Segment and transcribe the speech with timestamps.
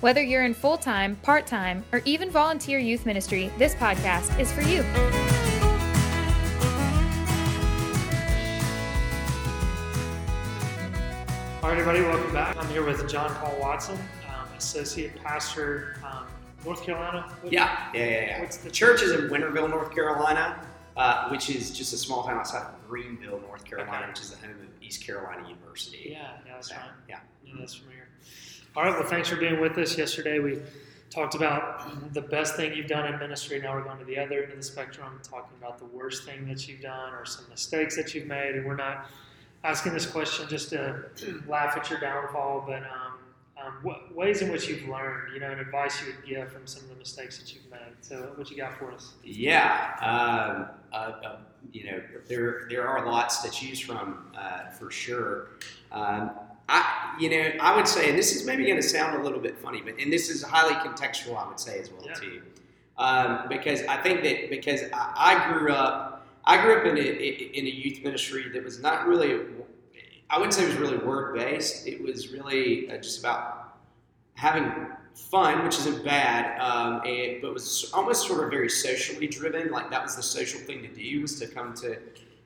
[0.00, 4.50] Whether you're in full time, part time, or even volunteer youth ministry, this podcast is
[4.52, 4.82] for you.
[11.62, 12.56] All right, everybody, welcome back.
[12.56, 16.26] I'm here with JonPaul Watson, um, Associate Pastor, um,
[16.64, 17.30] North Carolina.
[17.44, 18.40] Yeah, yeah, yeah, yeah.
[18.40, 22.38] What's the- church is in Winterville, North Carolina, uh, which is just a small town
[22.38, 24.08] outside of Greenville, North Carolina, Okay.
[24.08, 26.08] which is the home of East Carolina University.
[26.12, 26.84] Yeah, yeah, that's So, right.
[27.08, 27.18] Yeah.
[27.44, 28.08] Yeah, that's familiar.
[28.76, 29.98] All right, well, thanks for being with us.
[29.98, 30.60] Yesterday we
[31.10, 33.58] talked about the best thing you've done in ministry.
[33.58, 36.46] Now we're going to the other end of the spectrum, talking about the worst thing
[36.46, 38.54] that you've done or some mistakes that you've made.
[38.54, 39.10] And we're not
[39.64, 41.02] asking this question just to
[41.48, 43.18] laugh at your downfall, but um,
[43.60, 46.84] um, ways in which you've learned, you know, and advice you would give from some
[46.84, 47.80] of the mistakes that you've made.
[48.02, 49.14] So, what you got for us?
[49.24, 51.36] Yeah, um, uh, uh,
[51.72, 55.48] you know, there there are lots to choose from uh, for sure.
[55.90, 56.30] Um,
[56.72, 59.40] I, you know, I would say, and this is maybe going to sound a little
[59.40, 62.14] bit funny, but and this is highly contextual, I would say as well Yeah.
[62.14, 62.42] too,
[62.96, 67.00] um, because I think that because I, I grew up, I grew up in a
[67.00, 69.40] in a youth ministry that was not really,
[70.30, 71.88] I wouldn't say it was really word based.
[71.88, 73.74] It was really uh, just about
[74.34, 79.70] having fun, which isn't bad, um, and, but was almost sort of very socially driven.
[79.72, 81.98] Like that was the social thing to do was to come to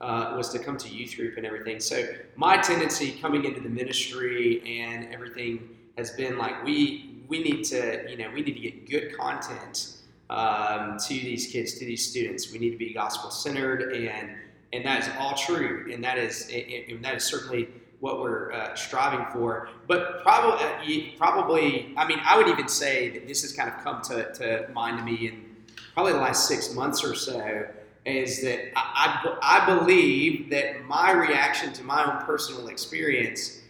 [0.00, 1.80] uh, was to come to youth group and everything.
[1.80, 7.64] So my tendency coming into the ministry and everything has been like we we need
[7.64, 9.96] to you know we need to get good content
[10.30, 12.52] um, to these kids to these students.
[12.52, 14.30] We need to be gospel centered and
[14.72, 17.68] and that is all true and that is and that is certainly
[18.00, 19.68] what we're uh, striving for.
[19.86, 23.84] But probably, uh, probably, I mean, I would even say that this has kind of
[23.84, 25.56] come to, to mind to me in
[25.92, 27.66] probably the last six months or so.
[28.06, 33.60] Is that I, I, I believe that my reaction to my own personal experience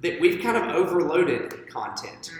[0.00, 2.30] that we've kind of overloaded content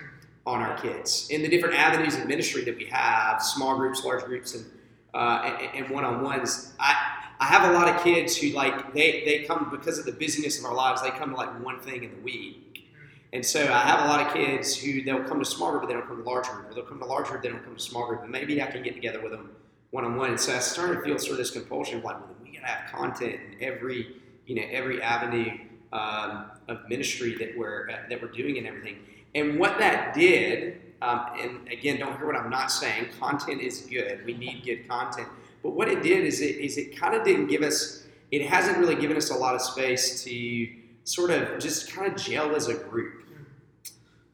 [0.47, 4.25] on our kids in the different avenues of ministry that we have, small groups, large
[4.25, 4.65] groups, and
[5.13, 6.73] uh, and, and one-on-ones.
[6.79, 10.13] I I have a lot of kids who like they they come because of the
[10.13, 11.03] busyness of our lives.
[11.03, 12.89] They come to like one thing in the week,
[13.33, 15.89] and so I have a lot of kids who they'll come to small group, but
[15.89, 17.75] they don't come to large group, or they'll come to large group, they don't come
[17.75, 18.23] to small group.
[18.23, 19.51] And maybe I can get together with them
[19.91, 20.31] one-on-one.
[20.31, 22.67] And so I started to feel sort of this compulsion of like, well, we gotta
[22.67, 25.59] have content in every you know every avenue
[25.93, 28.99] um, of ministry that we're uh, that we're doing and everything.
[29.35, 33.09] And what that did, um, and again, don't hear what I'm not saying.
[33.19, 34.25] Content is good.
[34.25, 35.29] We need good content.
[35.63, 38.05] But what it did is it is it kind of didn't give us.
[38.31, 40.69] It hasn't really given us a lot of space to
[41.05, 43.25] sort of just kind of gel as a group.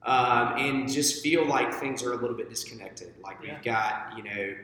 [0.03, 3.15] Um, and just feel like things are a little bit disconnected.
[3.25, 3.55] Like Yeah.
[3.55, 4.55] we've got, you know,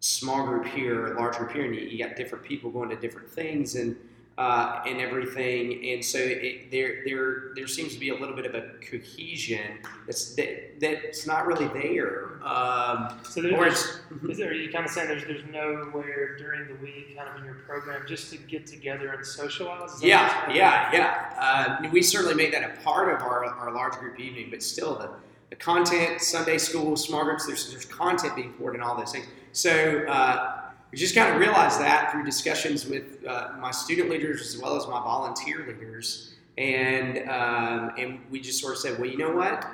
[0.00, 3.30] small group here, large group here, and you, you got different people going to different
[3.30, 3.96] things and
[4.38, 5.90] uh, and everything.
[5.92, 9.80] And so it, there there there seems to be a little bit of a cohesion
[10.06, 12.40] that's that, that's not really there.
[12.42, 14.00] Um, So, there's,
[14.30, 17.44] Is there, you kind of saying there's there's nowhere during the week, kind of in
[17.44, 20.00] your program, just to get together and socialize?
[20.00, 21.78] That Yeah, yeah, yeah.
[21.84, 24.94] Uh, we certainly made that a part of our, our large group evening, but still,
[24.96, 25.10] the,
[25.50, 29.26] the content, Sunday school, small groups, there's, there's content being poured in all those things.
[29.52, 30.60] So uh,
[30.92, 34.76] we just kind of realized that through discussions with uh, my student leaders as well
[34.76, 36.34] as my volunteer leaders.
[36.56, 39.66] And, um, and we just sort of said, well, you know what?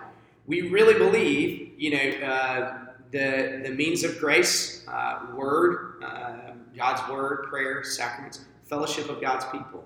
[0.47, 2.79] We really believe, you know, uh,
[3.11, 9.45] the, the means of grace, uh, word, uh, God's word, prayer, sacraments, fellowship of God's
[9.47, 9.85] people.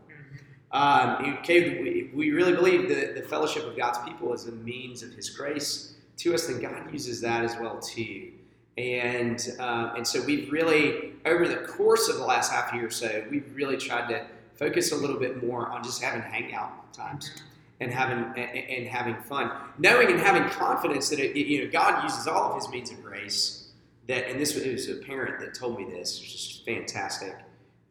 [0.73, 5.13] Um, okay, we, really believe that the fellowship of God's people is a means of
[5.13, 8.31] His grace to us, then God uses that as well too.
[8.79, 12.91] And um, and so we've really, over the course of the last half year or
[12.91, 17.43] so, we've really tried to focus a little bit more on just having hangout times
[17.81, 22.05] and having and, and having fun, knowing and having confidence that it, you know God
[22.05, 23.71] uses all of His means of grace.
[24.07, 27.35] That and this it was a parent that told me this, which is fantastic.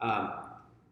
[0.01, 0.31] Um,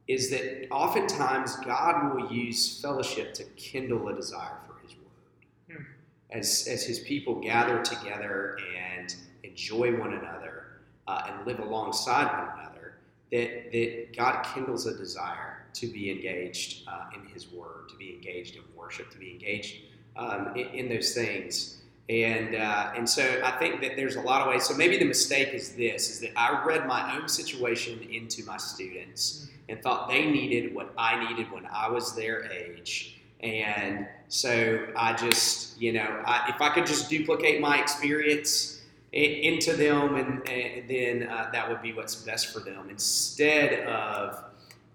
[0.08, 5.78] is that oftentimes God will use fellowship to kindle a desire for His Word.
[5.78, 5.84] Hmm.
[6.32, 9.14] As, as His people gather together and
[9.44, 10.64] enjoy one another
[11.08, 12.98] uh, and live alongside one another,
[13.32, 18.14] that, that God kindles a desire to be engaged uh, in His Word, to be
[18.14, 19.76] engaged in worship, to be engaged
[20.16, 21.82] um, in, in those things.
[22.10, 24.66] And uh, and so I think that there's a lot of ways.
[24.66, 28.58] So maybe the mistake is this: is that I read my own situation into my
[28.58, 33.20] students and thought they needed what I needed when I was their age.
[33.42, 38.82] And so I just, you know, I, if I could just duplicate my experience
[39.12, 44.44] into them, and, and then uh, that would be what's best for them instead of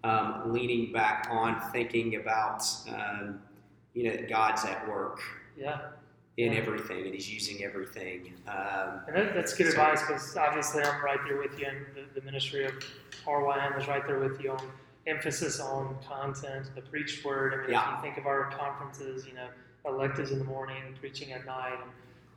[0.04, 3.40] um, leaning back on thinking about, um,
[3.94, 5.20] you know, God's at work
[5.56, 5.78] Yeah.
[6.38, 8.32] In everything and He's using everything.
[8.48, 11.86] Um, And that, that's good So- advice because obviously I'm right there with you, and
[11.94, 12.72] the, the ministry of
[13.26, 14.70] RYM is right there with you on
[15.06, 17.54] emphasis on content, the preached word.
[17.54, 17.90] I mean, Yeah.
[17.90, 19.48] if you think of our conferences, you know,
[19.84, 21.78] electives in the morning, preaching at night.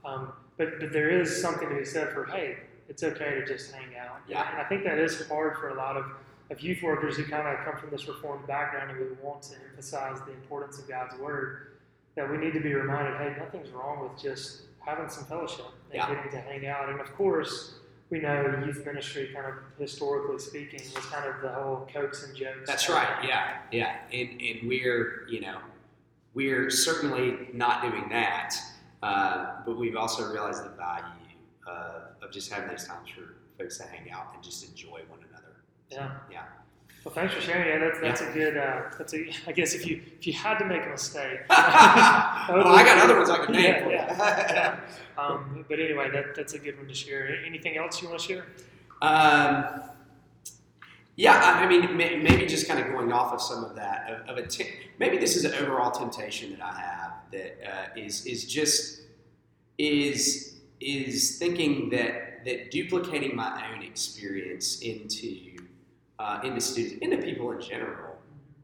[0.03, 2.57] Um, but, but there is something to be said for, hey,
[2.89, 4.17] it's okay to just hang out.
[4.27, 4.49] Yeah.
[4.51, 6.05] And I think that is hard for a lot of,
[6.49, 9.55] of youth workers who kind of come from this reformed background and we want to
[9.69, 11.71] emphasize the importance of God's word.
[12.15, 15.95] That we need to be reminded, hey, nothing's wrong with just having some fellowship and
[15.95, 16.13] Yeah.
[16.13, 16.87] getting to hang out.
[16.89, 17.79] And of course,
[18.09, 22.35] we know youth ministry, kind of historically speaking, was kind of the whole cokes and
[22.35, 22.67] jokes.
[22.67, 23.23] That's right.
[23.25, 23.97] Yeah, yeah.
[24.13, 25.57] And and we're you know
[26.33, 28.55] we're certainly not doing that,
[29.03, 31.03] uh, but we've also realized the value
[31.67, 35.19] uh, of just having those times for folks to hang out and just enjoy one
[35.29, 35.55] another.
[35.89, 36.11] Yeah.
[36.31, 36.43] Yeah.
[37.05, 37.67] Well, thanks for sharing.
[37.69, 38.57] Yeah, that's that's a good.
[38.57, 39.29] Uh, that's a.
[39.47, 41.41] I guess if you if you had to make a mistake.
[41.49, 43.95] well, I got other ones I could name Yeah, for you.
[43.95, 44.79] yeah,
[45.15, 47.29] Um, but anyway, that, that's a good one to share.
[47.45, 48.45] Anything else you want to share?
[49.03, 49.83] Um,
[51.15, 54.37] yeah, I, I mean, maybe just kind of going off of some of that, of,
[54.37, 54.67] of a t-
[54.97, 59.01] maybe this is an overall temptation that I have that uh, is is just
[59.77, 65.51] is is thinking that that duplicating my own experience into
[66.19, 68.15] uh, into students, into people in general.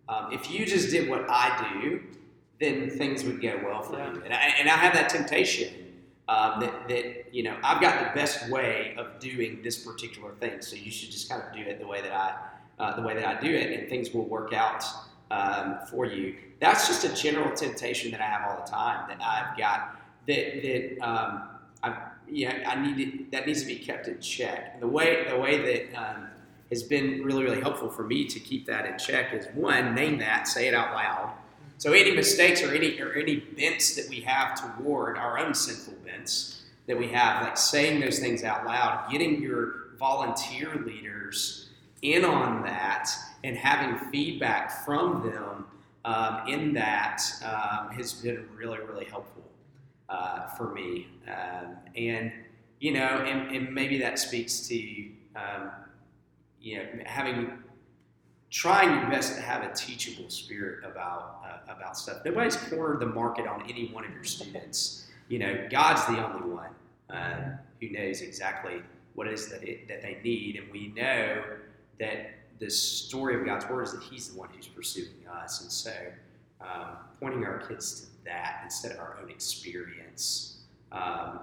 [0.09, 2.01] Um, if you just did what I do,
[2.59, 4.13] then things would go well for Yeah.
[4.13, 4.21] you.
[4.23, 5.73] And I, and I have that temptation
[6.27, 10.61] um, that, that you know I've got the best way of doing this particular thing,
[10.61, 12.35] so you should just kind of do it the way that I
[12.81, 14.83] uh, the way that I do it, and things will work out
[15.29, 16.35] um, for you.
[16.59, 19.07] That's just a general temptation that I have all the time.
[19.09, 21.43] That I've got that that um,
[21.83, 21.97] I
[22.29, 24.79] yeah I need to, that needs to be kept in check.
[24.79, 25.57] The way the way
[25.89, 26.27] that um,
[26.71, 30.17] has been really really helpful for me to keep that in check is one name
[30.19, 31.33] that say it out loud.
[31.77, 35.95] So any mistakes or any or any bents that we have toward our own sinful
[36.05, 41.69] bents that we have, like saying those things out loud, getting your volunteer leaders
[42.01, 43.09] in on that,
[43.43, 45.65] and having feedback from them
[46.05, 49.43] um, in that um, has been really really helpful
[50.09, 51.07] uh, for me.
[51.27, 52.31] Um, and
[52.79, 55.71] you know, and, and maybe that speaks to um,
[56.61, 57.51] you know having
[58.51, 62.17] trying your best to have a teachable spirit about uh, about stuff.
[62.25, 65.07] Nobody's cornered the market on any one of your students.
[65.29, 66.71] You know, God's the only one
[67.09, 68.81] uh, who knows exactly
[69.13, 71.43] what it is that it, that they need, and we know
[71.99, 75.71] that the story of God's word is that He's the one who's pursuing us, and
[75.71, 75.93] so
[76.59, 80.57] um, pointing our kids to that instead of our own experience.
[80.91, 81.39] Um,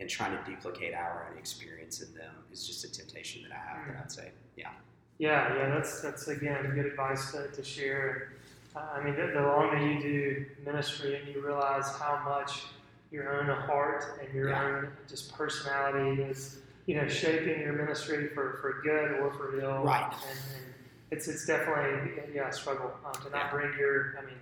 [0.00, 3.56] and trying to duplicate our own experience in them is just a temptation that I
[3.78, 3.88] have.
[3.94, 4.70] That I'd say, yeah.
[5.18, 8.32] Yeah, yeah, that's that's again good advice to, to share.
[8.76, 12.62] Uh, I mean, the, the longer you do ministry and you realize how much
[13.10, 14.62] your own heart and your Yeah.
[14.64, 19.82] own just personality is, you know, shaping your ministry for, for good or for ill.
[19.82, 20.04] Right.
[20.04, 20.74] And, and
[21.10, 23.50] it's it's definitely yeah a struggle um, to not Yeah.
[23.50, 24.14] bring your.
[24.22, 24.34] I mean,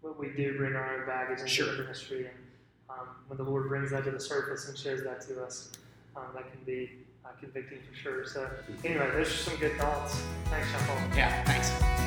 [0.00, 1.76] what we do bring our own baggage into Sure.
[1.76, 2.34] the ministry, and
[2.90, 5.72] um, when the Lord brings that to the surface and shows that to us,
[6.16, 6.90] um, that can be
[7.24, 8.26] uh, convicting for sure.
[8.26, 8.48] So
[8.84, 10.20] anyway, those are some good thoughts.
[10.46, 11.16] Thanks, JonPaul.
[11.16, 12.05] Yeah, thanks.